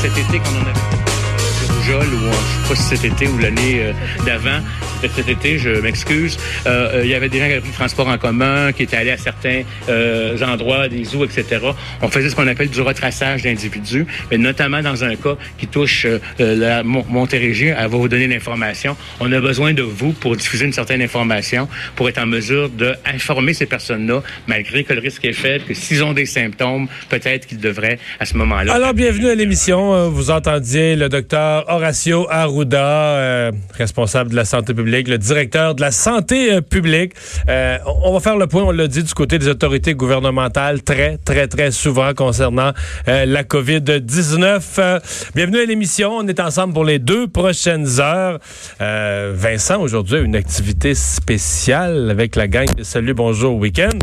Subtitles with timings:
[0.00, 3.38] Cet été quand on avait euh, rougeole ou je sais pas si cet été ou
[3.38, 3.92] l'année euh,
[4.24, 4.60] d'avant,
[5.06, 7.74] cet été, je m'excuse, euh, euh, il y avait des gens qui avaient pris le
[7.76, 11.60] transport en commun, qui étaient allés à certains euh, endroits, des zoos, etc.
[12.02, 16.04] On faisait ce qu'on appelle du retraçage d'individus, mais notamment dans un cas qui touche
[16.06, 18.96] euh, la Mon- Montérégie, elle va vous donner l'information.
[19.20, 23.54] On a besoin de vous pour diffuser une certaine information, pour être en mesure d'informer
[23.54, 27.60] ces personnes-là, malgré que le risque est faible, que s'ils ont des symptômes, peut-être qu'ils
[27.60, 30.10] devraient, à ce moment-là, Alors, bienvenue à l'émission.
[30.10, 35.90] Vous entendiez le docteur Horacio Arruda, responsable de la santé publique, le directeur de la
[35.90, 37.12] santé euh, publique.
[37.48, 41.18] Euh, on va faire le point, on l'a dit, du côté des autorités gouvernementales très,
[41.18, 42.72] très, très souvent concernant
[43.08, 44.62] euh, la COVID-19.
[44.78, 45.00] Euh,
[45.34, 46.16] bienvenue à l'émission.
[46.16, 48.38] On est ensemble pour les deux prochaines heures.
[48.80, 53.98] Vincent, aujourd'hui, a une activité spéciale avec la gang de Salut, bonjour, week-end.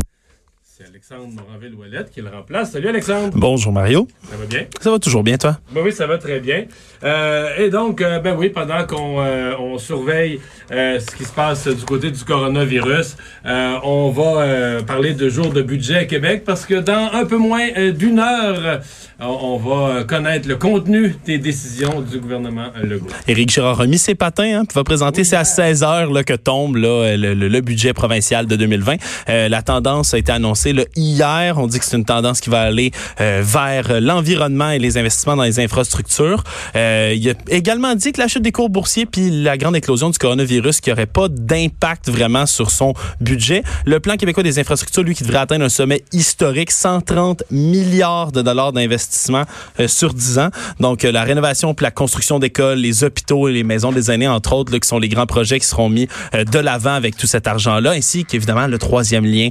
[0.78, 2.72] C'est Alexandre Moranville-Ouellette qui le remplace.
[2.72, 3.32] Salut, Alexandre.
[3.34, 4.06] Bonjour Mario.
[4.30, 4.66] Ça va bien?
[4.78, 5.56] Ça va toujours bien toi?
[5.72, 6.66] Ben oui, ça va très bien.
[7.02, 10.38] Euh, et donc, euh, ben oui, pendant qu'on euh, on surveille
[10.68, 15.98] ce qui se passe du côté du coronavirus, on va parler de jour de budget
[15.98, 18.80] à Québec parce que dans un peu moins d'une heure,
[19.20, 23.06] on, va connaître le contenu des décisions du gouvernement Legault.
[23.28, 26.34] Éric Girard a mis ses patins, hein, va présenter, c'est à 16 heures là, que
[26.34, 28.96] tombe là, le, le- le budget provincial de 2020.
[29.28, 31.58] Euh, la tendance a été annoncée hier.
[31.58, 35.36] On dit que c'est une tendance qui va aller euh, vers l'environnement et les investissements
[35.36, 36.42] dans les infrastructures.
[36.74, 40.10] Euh, il a également dit que la chute des cours boursiers puis la grande éclosion
[40.10, 43.62] du coronavirus qui aurait pas d'impact vraiment sur son budget.
[43.84, 48.42] Le plan québécois des infrastructures, lui, qui devrait atteindre un sommet historique, 130 milliards de
[48.42, 49.44] dollars d'investissement
[49.80, 50.50] euh, sur 10 ans.
[50.80, 54.52] Donc, la rénovation puis la construction d'écoles, les hôpitaux et les maisons des aînés, entre
[54.54, 57.92] autres, qui sont les grands projets qui seront mis de l'avant avec tout cet argent-là,
[57.92, 59.48] ainsi qu'évidemment le troisième lien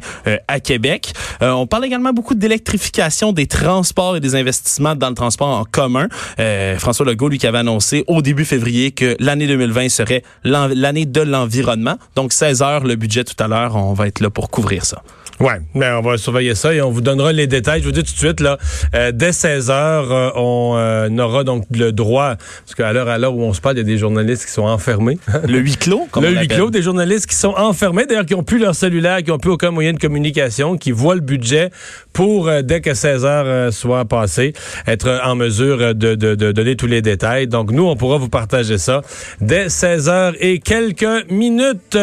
[0.48, 1.05] à Québec.
[1.42, 5.64] Euh, on parle également beaucoup d'électrification des transports et des investissements dans le transport en
[5.64, 6.08] commun.
[6.40, 11.06] Euh, François Legault, lui, qui avait annoncé au début février que l'année 2020 serait l'année
[11.06, 11.96] de l'environnement.
[12.16, 15.02] Donc, 16 heures, le budget tout à l'heure, on va être là pour couvrir ça.
[15.41, 17.81] Ouais, ben on va surveiller ça et on vous donnera les détails.
[17.81, 18.57] Je vous dis tout de suite là,
[18.96, 23.18] euh, dès 16 heures, euh, on euh, aura donc le droit, parce qu'à l'heure à
[23.18, 25.18] l'heure où on se parle, il y a des journalistes qui sont enfermés.
[25.47, 28.34] Le huis clos, comme le on huis clos, des journalistes qui sont enfermés, d'ailleurs, qui
[28.34, 31.69] n'ont plus leur cellulaire, qui n'ont plus aucun moyen de communication, qui voient le budget
[32.13, 34.53] pour, dès que 16 heures soit passé,
[34.88, 37.47] être en mesure de, de- de donner tous les détails.
[37.47, 39.01] Donc, nous, on pourra vous partager ça
[39.41, 41.97] dès 16 heures et quelques minutes.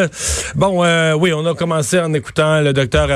[0.54, 3.10] Bon, euh, oui, on a commencé en écoutant le docteur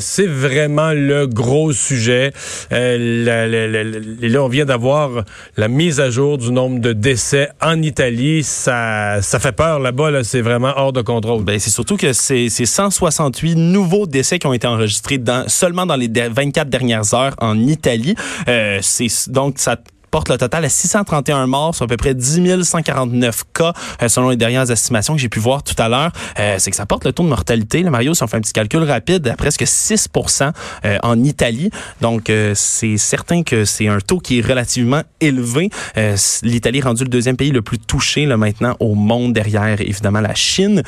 [0.00, 2.32] C'est vraiment le gros sujet.
[2.72, 5.24] Euh, là, on vient d'avoir
[5.56, 8.42] la mise à jour du nombre de décès en Italie.
[8.42, 10.10] Ça, ça fait peur là-bas.
[10.10, 10.24] Là.
[10.24, 11.44] C'est vraiment hors de contrôle.
[11.44, 15.96] Ben, c'est surtout que c'est c'est 168 nouveaux décès qui ont été enregistrés seulement dans
[15.96, 18.14] les de- 24 dernières heures en Italie.
[18.48, 19.76] Euh, c'est donc ça
[20.10, 23.72] porte le total à 631 morts, sur à peu près 10 149 cas,
[24.02, 26.12] euh, selon les dernières estimations que j'ai pu voir tout à l'heure.
[26.38, 28.40] Euh, c'est que ça porte le taux de mortalité, là, Mario, si on fait un
[28.40, 30.52] petit calcul rapide, à presque 6%
[30.84, 31.70] euh, en Italie.
[32.00, 35.70] Donc, euh, c'est certain que c'est un taux qui est relativement élevé.
[35.96, 39.80] Euh, L'Italie est rendu le deuxième pays le plus touché là, maintenant au monde, derrière
[39.80, 40.82] évidemment la Chine.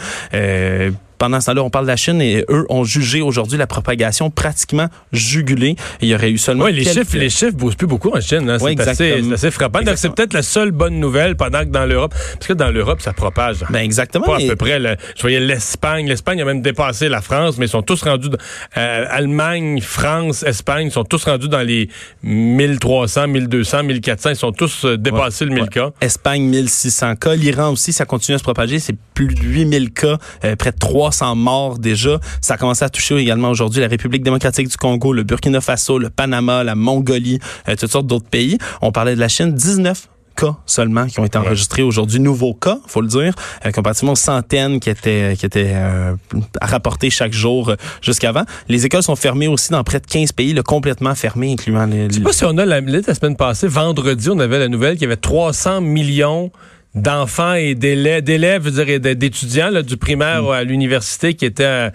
[1.19, 4.31] Pendant ce temps-là, on parle de la Chine et eux ont jugé aujourd'hui la propagation
[4.31, 5.77] pratiquement jugulée.
[6.01, 8.21] Il y aurait eu seulement Oui, les quelques- chiffres, les chiffres bougent plus beaucoup en
[8.21, 8.49] Chine.
[8.49, 8.59] hein.
[8.61, 8.89] Oui, c'est,
[9.33, 9.81] assez, frappant.
[9.83, 13.01] Donc, c'est peut-être la seule bonne nouvelle pendant que dans l'Europe, parce que dans l'Europe,
[13.03, 13.59] ça propage.
[13.71, 14.25] Ben exactement.
[14.27, 14.79] Pas à peu près.
[14.79, 16.07] le- je voyais l'Espagne.
[16.09, 18.29] L'Espagne a même dépassé la France, mais ils sont tous rendus.
[18.77, 21.89] euh, Allemagne, France, Espagne, ils sont tous rendus dans les
[22.23, 24.31] 1300, 1200, 1400.
[24.31, 25.69] Ils sont tous euh, dépassés le 1000 Ouais.
[25.69, 25.91] cas.
[26.01, 27.35] Espagne, 1600 cas.
[27.35, 28.79] L'Iran aussi, ça continue à se propager.
[28.79, 30.77] C'est plus de 8000 cas, euh, près de
[31.09, 32.21] 300 morts déjà.
[32.43, 35.99] Ça a commencé à toucher également aujourd'hui la République démocratique du Congo, le Burkina Faso,
[35.99, 37.39] le Panama, la Mongolie,
[37.69, 38.59] euh, toutes sortes d'autres pays.
[38.83, 42.79] On parlait de la Chine, 19 cas seulement qui ont été enregistrés aujourd'hui, nouveaux cas,
[42.87, 43.35] faut le dire,
[43.65, 46.15] euh, comparativement aux centaines qui étaient qui étaient euh,
[46.61, 48.45] rapportés chaque jour euh, jusqu'avant.
[48.69, 52.09] Les écoles sont fermées aussi dans près de 15 pays, là, complètement fermées, incluant les,
[52.09, 54.95] Je sais pas si on a la, la semaine passée, vendredi, on avait la nouvelle
[54.95, 56.53] qu'il y avait 300 millions
[56.95, 61.45] d'enfants et d'élèves, d'élèves, je veux dire, et d'étudiants là, du primaire à l'université qui
[61.45, 61.91] étaient euh,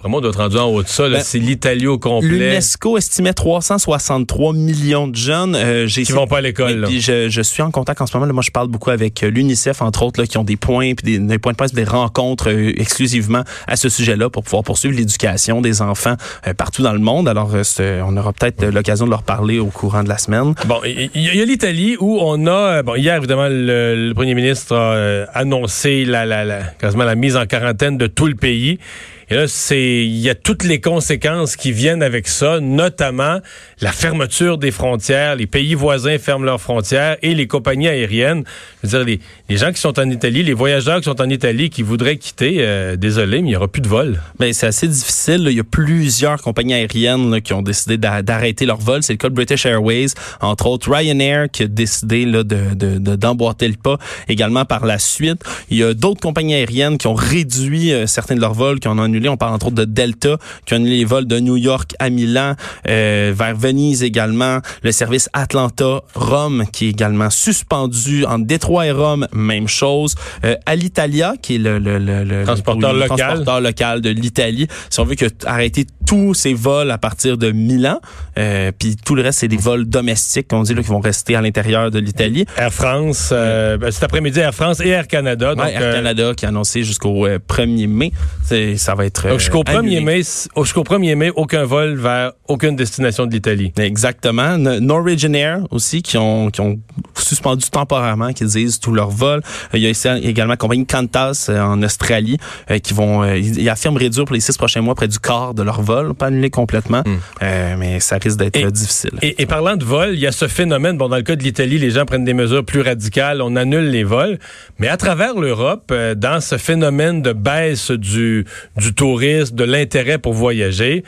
[0.00, 1.08] vraiment, on doit être rendu en haut de ça.
[1.08, 5.54] Ben, c'est l'Italie au complet L'UNESCO estimait 363 millions de jeunes.
[5.56, 6.86] Euh, qui vont pas à l'école.
[6.90, 8.26] je, je suis en contact en ce moment.
[8.26, 10.94] Là, moi, je parle beaucoup avec euh, l'UNICEF, entre autres, là, qui ont des points,
[10.94, 14.62] puis des, des points de presse, des rencontres euh, exclusivement à ce sujet-là pour pouvoir
[14.64, 16.16] poursuivre l'éducation des enfants
[16.46, 17.28] euh, partout dans le monde.
[17.28, 17.50] Alors,
[17.80, 20.54] on aura peut-être l'occasion de leur parler au courant de la semaine.
[20.66, 24.74] Bon, il y, a l'Italie où on a, bon, hier évidemment, le, le premier ministre
[24.74, 28.78] a annoncé la, la, la, quasiment la mise en quarantaine de tout le pays.
[29.28, 33.40] Et là, c'est, il y a toutes les conséquences qui viennent avec ça, notamment
[33.80, 35.34] la fermeture des frontières.
[35.34, 38.44] Les pays voisins ferment leurs frontières et les compagnies aériennes.
[38.84, 41.28] Je veux dire, les, les gens qui sont en Italie, les voyageurs qui sont en
[41.28, 44.20] Italie, qui voudraient quitter, euh, désolé, mais il n'y aura plus de vol.
[44.38, 45.46] Ben, c'est assez difficile.
[45.50, 49.02] Il y a plusieurs compagnies aériennes qui ont décidé d'a- d'arrêter leur vol.
[49.02, 50.06] C'est le cas de British Airways,
[50.40, 55.42] entre autres Ryanair qui a décidé là, de- d'emboîter le pas également par la suite.
[55.70, 58.86] Il y a d'autres compagnies aériennes qui ont réduit euh, certains de leurs vols, qui
[58.88, 61.56] en ont On parle entre autres de Delta, qui a annulé les vols de New
[61.56, 62.54] York à Milan,
[62.88, 64.60] euh, vers Venise également.
[64.82, 68.24] Le service Atlanta-Rome qui est également suspendu.
[68.24, 70.14] En Détroit et Rome, même chose.
[70.44, 73.16] Euh, Alitalia, qui est le, le, le, le- Transporteur le local.
[73.18, 74.66] transporteur local de l'Italie.
[74.90, 78.00] Si on veut que arrêter tous ces vols à partir de Milan,
[78.38, 81.34] euh, puis tout le reste c'est des vols domestiques qu'on dit là, qui vont rester
[81.36, 82.44] à l'intérieur de l'Italie.
[82.56, 85.54] Air France, euh, ben, cet après-midi, Air France et Air Canada.
[85.54, 88.12] Donc, Ouais, Air euh, Canada qui a annoncé jusqu'au euh, 1er mai,
[88.44, 90.00] C'est- ça va être Donc, jusqu'au euh, 1er annulé.
[90.00, 93.72] mai, jusqu'au 1er mai, aucun vol vers aucune destination de l'Italie.
[93.78, 94.56] Exactement.
[94.58, 96.78] Norwegian Air aussi qui ont, qui ont
[97.16, 99.40] suspendu temporairement, qui disent tous leurs vols.
[99.74, 102.36] Euh, Il y a ici également la compagnie Qantas euh, en Australie
[102.70, 105.54] euh, qui vont, euh, ils affirment réduire pour les six prochains mois près du quart
[105.54, 107.02] de leur vol, pas annuler complètement,
[107.42, 109.10] Euh, mais ça risque d'être Et- euh, difficile.
[109.22, 110.96] Et, et parlant de vol, il y a ce phénomène.
[110.98, 113.90] Bon, dans le cas de l'Italie, les gens prennent des mesures plus radicales, on annule
[113.90, 114.38] les vols.
[114.78, 118.44] Mais à travers l'Europe, euh, dans ce phénomène de baisse du,
[118.76, 121.04] du tourisme, de l'intérêt pour voyager,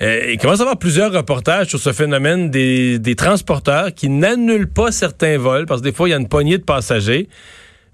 [0.00, 4.70] euh, il commence à avoir plusieurs reportages sur ce phénomène des, des transporteurs qui n'annulent
[4.70, 7.28] pas certains vols, parce que des fois, il y a une poignée de passagers,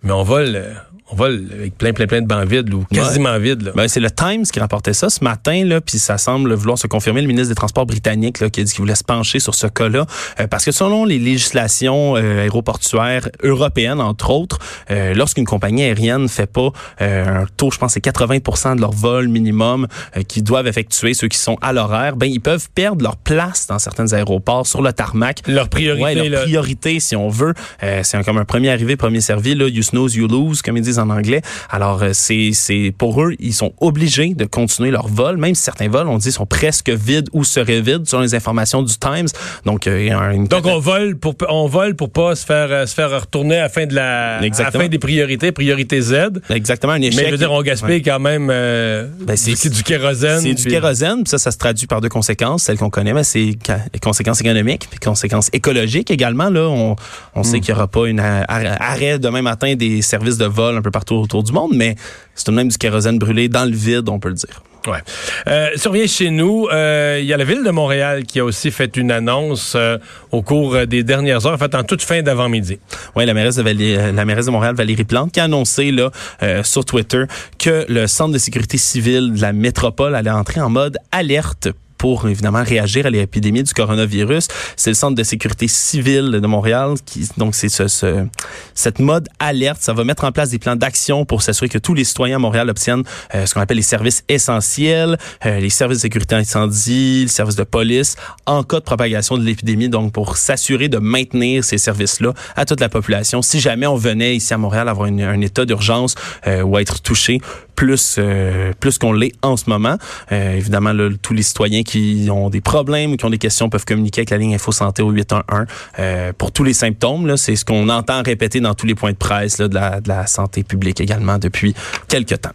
[0.02, 0.62] mais on vole,
[1.12, 3.72] on vole avec plein, plein, plein de bancs vides, ou quasiment vides.
[3.76, 6.86] Ben, c'est le Times qui rapportait ça ce matin, là, puis ça semble vouloir se
[6.86, 7.20] confirmer.
[7.20, 9.66] Le ministre des Transports britannique là, qui a dit qu'il voulait se pencher sur ce
[9.66, 10.06] cas-là,
[10.40, 14.58] euh, parce que selon les législations euh, aéroportuaires européennes, entre autres,
[14.90, 16.70] euh, lorsqu'une compagnie aérienne fait pas
[17.02, 19.86] euh, un taux, je pense, c'est 80% de leur vol minimum
[20.16, 23.66] euh, qu'ils doivent effectuer, ceux qui sont à l'horaire, ben ils peuvent perdre leur place
[23.66, 25.40] dans certains aéroports sur le tarmac.
[25.46, 26.40] Leur priorité, Ouais, leur là.
[26.42, 27.52] priorité, si on veut.
[27.82, 29.54] Euh, c'est comme un premier arrivé, premier servi.
[29.54, 31.42] Là, you snooze, you lose, comme ils disent en anglais.
[31.70, 35.62] Alors, euh, c'est, c'est pour eux, ils sont obligés de continuer leur vol, même si
[35.62, 39.28] certains vols, on dit, sont presque vides ou seraient vides, selon les informations du Times.
[39.64, 42.44] Donc, euh, il y a une Donc on vole pour on vole pour pas se
[42.46, 44.84] faire euh, se faire retourner à la fin de la à la Exactement.
[44.84, 46.14] fin des priorités, priorité Z.
[46.50, 47.16] exactement un échec.
[47.20, 50.40] Mais je veux dire, on gaspille quand même euh, Ben, c'est- du, du kérosène.
[50.40, 53.24] C'est du kérosène, puis ça, ça se traduit par deux conséquences, celles qu'on connaît, mais
[53.24, 53.56] c'est
[54.02, 56.50] conséquences économiques, puis conséquences écologiques également.
[56.50, 56.96] Là, on,
[57.34, 57.44] on Hmm.
[57.44, 60.90] sait qu'il n'y aura pas une arrêt demain matin des services de vol un peu
[60.92, 61.96] partout autour du monde, mais
[62.36, 64.62] c'est tout de même du kérosène brûlé dans le vide, on peut le dire.
[64.86, 64.98] Ouais.
[65.46, 68.70] Euh, revient chez nous, euh, il y a la ville de Montréal qui a aussi
[68.70, 69.96] fait une annonce euh,
[70.30, 72.78] au cours euh, des dernières heures, en fait en toute fin d'avant-midi.
[73.16, 76.10] Oui, la mairesse de Valé- la mairesse de Montréal, Valérie Plante, qui a annoncé là
[76.42, 77.24] euh, sur Twitter
[77.58, 81.68] que le centre de sécurité civile de la métropole allait entrer en mode alerte
[82.04, 84.48] pour évidemment réagir à l'épidémie du coronavirus.
[84.76, 88.26] C'est le centre de sécurité civile de Montréal qui donc c'est ce, ce-
[88.74, 91.94] cette mode alerte, ça va mettre en place des plans d'action pour s'assurer que tous
[91.94, 95.96] les citoyens à Montréal obtiennent euh, ce qu'on appelle les services essentiels, euh, les services
[95.96, 99.88] de sécurité incendie, les services de police en cas de propagation de l'épidémie.
[99.88, 103.40] Donc pour s'assurer de maintenir ces services-là à toute la population.
[103.40, 107.40] Si jamais on venait ici à Montréal avoir un état d'urgence euh, ou être touché
[107.74, 109.96] plus euh, plus qu'on l'est en ce moment.
[110.32, 113.68] Euh, évidemment, là, tous les citoyens qui ont des problèmes ou qui ont des questions
[113.68, 115.66] peuvent communiquer avec la ligne Info Santé au 811
[115.98, 117.36] euh, pour tous les symptômes.
[117.36, 120.08] C'est ce qu'on entend répéter dans tous les points de presse là, de, la, de
[120.08, 121.74] la santé publique également depuis
[122.08, 122.50] quelques temps.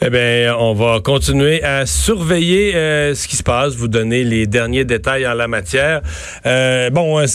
[0.00, 4.46] Eh bien, on va continuer à surveiller euh, ce qui se passe, vous donner les
[4.46, 6.02] derniers détails en la matière.
[6.46, 7.26] Euh, bon, euh,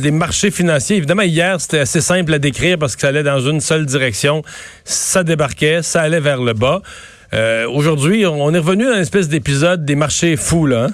[0.00, 3.40] les marchés financiers, évidemment, hier, c'était assez simple à décrire parce que ça allait dans
[3.40, 4.42] une seule direction.
[4.84, 6.80] Ça débarquait, ça allait vers le bas.
[7.34, 10.86] Euh, Aujourd'hui, on est revenu dans une espèce d'épisode des marchés fous, là.
[10.86, 10.90] hein?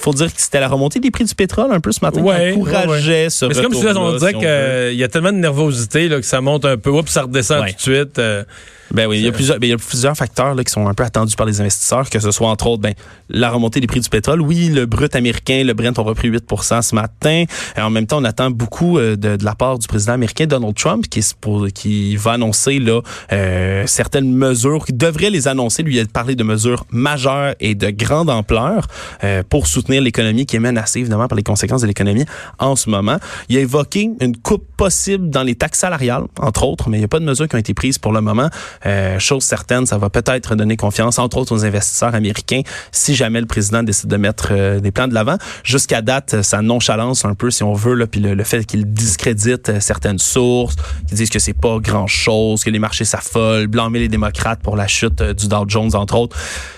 [0.00, 2.52] faut dire que c'était la remontée des prix du pétrole un peu ce matin Ouais,
[2.54, 4.94] qui encourageait ce Mais c'est comme si là, on si qu'il veut.
[4.94, 7.70] y a tellement de nervosité là, que ça monte un peu, oups, ça redescend Ouais.
[7.72, 8.18] tout de suite.
[8.18, 8.44] euh,
[8.92, 10.86] Ben oui, il y a plusieurs, ben, il y a plusieurs facteurs là, qui sont
[10.88, 12.94] un peu attendus par les investisseurs, que ce soit entre autres ben,
[13.28, 14.40] la remontée des prix du pétrole.
[14.40, 17.44] Oui, le brut américain, le Brent ont repris 8% ce matin.
[17.76, 20.46] Et en même temps, on attend beaucoup euh, de, de la part du président américain
[20.46, 23.00] Donald Trump qui, est qui va annoncer là
[23.32, 25.82] euh, certaines mesures, qui devrait les annoncer.
[25.82, 28.86] Lui, il a parlé de mesures majeures et de grande ampleur
[29.22, 32.24] euh, pour soutenir l'économie qui est menacée évidemment par les conséquences de l'économie
[32.58, 33.18] en ce moment.
[33.48, 37.04] Il a évoqué une coupe possible dans les taxes salariales, entre autres, mais il n'y
[37.04, 38.48] a pas de mesures qui ont été prises pour le moment.
[38.86, 43.40] Euh, chose certaine, ça va peut-être donner confiance, entre autres, aux investisseurs américains si jamais
[43.40, 45.36] le président décide de mettre euh, des plans de l'avant.
[45.64, 48.86] Jusqu'à date, ça nonchalance un peu, si on veut, là, puis le, le fait qu'il
[48.86, 50.76] discrédite euh, certaines sources,
[51.08, 54.86] qu'ils disent que c'est pas grand-chose, que les marchés s'affolent, blâmer les démocrates pour la
[54.86, 56.36] chute du Dow Jones, entre autres.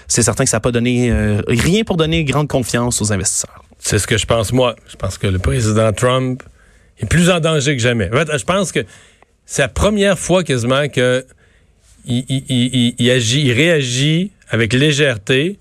[0.08, 3.62] C'est certain que ça n'a pas donné euh, rien pour donner grande confiance aux investisseurs.
[3.78, 4.76] C'est ce que je pense, moi.
[4.88, 6.42] Je pense que le président Trump
[6.98, 8.10] est plus en danger que jamais.
[8.12, 8.84] En fait, je pense que
[9.46, 11.24] c'est la première fois quasiment que
[12.06, 15.58] il, il- il- il agit, il réagit avec légèreté,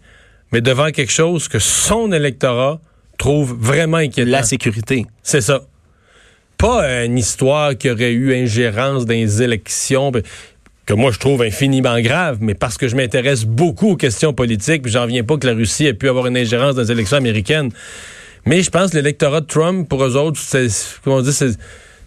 [0.52, 2.80] mais devant quelque chose que son électorat
[3.18, 4.32] trouve vraiment inquiétant.
[4.32, 5.06] La sécurité.
[5.24, 5.62] C'est ça.
[6.58, 10.22] Pas une histoire qui aurait eu ingérence dans les élections, ben,
[10.86, 14.82] que moi je trouve infiniment grave, mais parce que je m'intéresse beaucoup aux questions politiques,
[14.84, 17.18] puis j'en viens pas que la Russie ait pu avoir une ingérence dans les élections
[17.18, 17.72] américaines.
[18.46, 20.68] Mais je pense que l'électorat de Trump, pour eux autres, c'est,
[21.04, 21.52] comment on dit, c'est,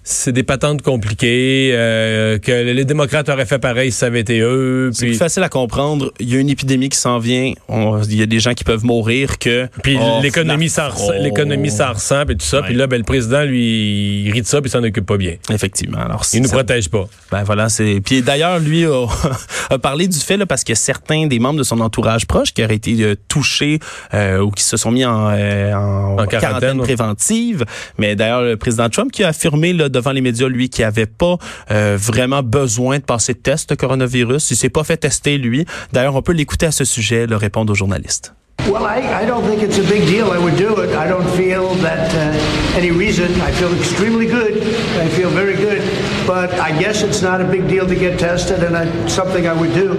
[0.07, 4.41] c'est des patentes compliquées, euh, que les démocrates auraient fait pareil si ça avait été
[4.41, 4.91] eux.
[4.93, 6.13] C'est Puis, plus facile à comprendre.
[6.21, 7.53] Il y a une épidémie qui s'en vient.
[7.71, 9.67] Il y a des gens qui peuvent mourir que.
[9.83, 10.89] puis Oh, l'économie s'en
[11.21, 12.61] l'économie s'en ressent, puis tout ça.
[12.63, 15.37] Puis là, ben, le président, lui, il rit de ça, puis s'en occupe pas bien.
[15.51, 15.99] Effectivement.
[15.99, 17.07] Alors, Il nous ça- protège pas.
[17.33, 18.01] Ben voilà, c'est.
[18.05, 19.07] Puis d'ailleurs, lui a,
[19.71, 22.63] a parlé du fait là, parce que certains des membres de son entourage proche qui
[22.63, 23.79] auraient été euh, touchés
[24.13, 26.85] euh, ou qui se sont mis en, euh, en, En quarantaine, ouais.
[26.85, 27.65] préventive.
[27.97, 31.07] Mais d'ailleurs, le président Trump qui a affirmé là, devant les médias, lui, qu'il avait
[31.07, 31.39] pas
[31.71, 34.51] euh, vraiment besoin de passer de test de coronavirus.
[34.51, 35.65] Il s'est pas fait tester lui.
[35.93, 38.35] D'ailleurs, on peut l'écouter à ce sujet, le répondre aux journalistes.
[38.71, 40.31] Well, I, I don't think it's a big deal.
[40.31, 40.97] I would do it.
[40.97, 43.31] I don't feel that uh, any reason.
[43.43, 44.57] I feel extremely good.
[44.97, 45.83] I feel very good.
[46.27, 49.53] But I guess it's not a big deal to get tested, and I, something I
[49.53, 49.91] would do.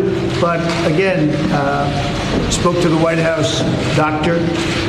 [0.41, 0.61] But
[0.91, 1.85] again, uh,
[2.49, 3.59] spoke to the White House
[3.95, 4.39] doctor,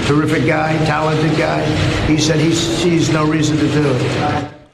[0.07, 1.63] terrific guy, talented guy.
[2.07, 4.66] He said he sees no reason to do it.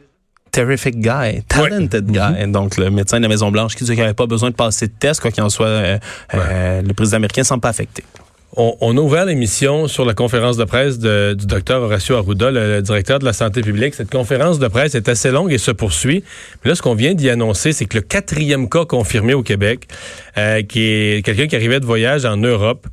[0.52, 2.46] Terrific guy, talented guy.
[2.48, 4.92] Donc, le médecin de la Maison-Blanche qui dit qu'il n'avait pas besoin de passer de
[4.92, 5.98] test, quoi qu'il en soit, euh,
[6.34, 8.04] euh, le président américain ne semble pas affecté.
[8.54, 12.82] On, on a ouvert l'émission sur la conférence de presse du docteur Horacio Arruda, le,
[12.82, 13.94] directeur de la santé publique.
[13.94, 16.22] Cette conférence de presse est assez longue et se poursuit.
[16.62, 19.88] Mais là, ce qu'on vient d'y annoncer, c'est que le quatrième cas confirmé au Québec,
[20.36, 22.86] euh, qui est quelqu'un qui arrivait de voyage en Europe.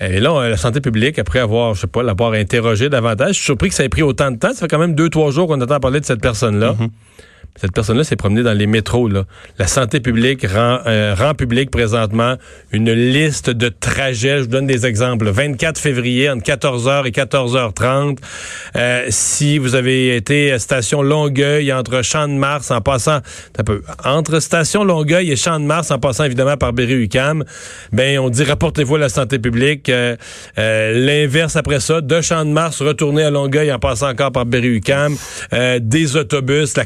[0.00, 3.34] Et là, on- la santé publique, après avoir, je sais pas, l'avoir interrogé davantage, je
[3.36, 4.52] suis surpris que ça ait pris autant de temps.
[4.52, 6.76] Ça fait quand même deux, trois jours qu'on entend parler de cette personne-là.
[7.56, 9.08] Cette personne-là s'est promenée dans les métros.
[9.08, 9.24] Là.
[9.58, 12.36] La santé publique rend, euh, rend public présentement
[12.72, 14.38] une liste de trajets.
[14.38, 15.28] Je vous donne des exemples.
[15.28, 18.18] 24 février, entre 14h et 14h30.
[18.76, 23.20] Euh, si vous avez été à station Longueuil, entre Champ-de-Mars, en passant...
[23.58, 27.44] un peu, entre station Longueuil et Champ-de-Mars, en passant évidemment par Berry-UQAM,
[27.92, 29.88] ben, on dit rapportez-vous à la santé publique.
[29.88, 30.16] Euh,
[30.58, 35.14] euh, L'inverse après ça, de Champ-de-Mars, retourner à Longueuil en passant encore par Berry-UQAM.
[35.52, 36.84] Euh, des autobus, la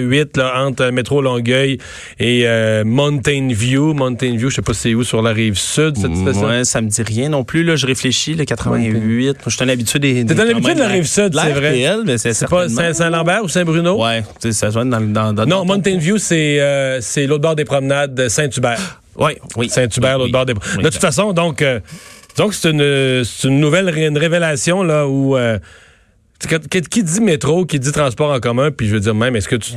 [0.00, 1.78] 88 là, entre euh, métro Longueuil
[2.18, 3.94] et euh, Mountain View.
[3.94, 6.46] Mountain View, je sais pas c'est où sur la rive sud cette station.
[6.46, 7.62] Ouais, ça me dit rien non plus.
[7.64, 9.38] Là, je réfléchis, le 88.
[9.46, 10.24] Je suis un habitué des.
[10.26, 11.96] T'es un habitué de la rive sud, c'est vrai.
[12.04, 14.02] Mais c'est pas Saint- Saint-Lambert ou Saint-Bruno?
[14.02, 17.64] Ouais, ça joue dans, dans, dans Non, Mountain View, c'est euh, c'est l'autre bord des
[17.64, 19.00] promenades de Saint-Hubert.
[19.18, 19.70] Ouais, oui.
[19.70, 20.32] Saint-Hubert, Oui, l'autre oui.
[20.32, 20.52] bord des.
[20.76, 21.80] Oui, de toute façon, donc, euh,
[22.36, 25.58] donc c'est une, une nouvelle une révélation là où euh,
[26.38, 29.56] qui, dit métro, qui dit transport en commun, puis je veux dire même, est-ce que
[29.56, 29.72] tu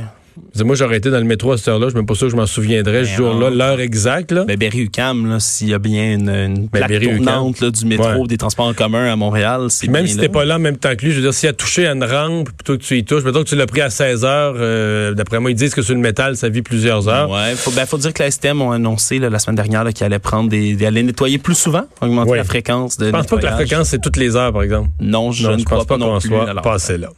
[0.64, 2.30] moi j'aurais été dans le métro à cette heure-là, je suis même pas sûr que
[2.32, 4.44] je m'en souviendrais ce Ben jour-là, l'heure exacte là.
[4.44, 7.24] Ben, Berry-UQAM, s'il y a bien une, une plaque Berry-UQAM.
[7.24, 8.26] tournante là, du métro, Ouais.
[8.28, 10.94] des transports en commun à Montréal, c'est même si t'es pas là en même temps
[10.96, 13.04] que lui, je veux dire, s'il a touché à une rampe, plutôt que tu y
[13.04, 15.82] touches, mettons que tu l'as pris à 16 heures, euh, d'après moi, ils disent que
[15.82, 17.30] sur le métal, ça vit plusieurs heures.
[17.30, 20.04] Ouais, faut, ben, faut dire que la STM ont annoncé là, la semaine dernière qu'ils
[20.04, 23.36] allaient prendre des, des- allaient nettoyer plus souvent, augmenter la fréquence de Je pense pas
[23.36, 23.68] que la nettoyage.
[23.68, 24.88] fréquence, c'est toutes les heures, par exemple.
[25.00, 26.28] Non, je non, ne je crois pense pas non qu'on plus.
[26.28, 27.08] soit Alors, passé là.